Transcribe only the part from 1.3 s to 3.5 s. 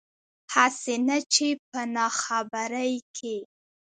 چې پۀ ناخبرۍ کښې